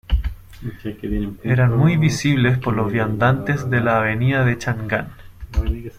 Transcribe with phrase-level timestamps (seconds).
[1.43, 5.09] Eran muy visibles por los viandantes de la Avenida de Chang'an.